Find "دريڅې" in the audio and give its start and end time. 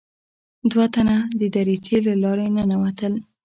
1.55-1.97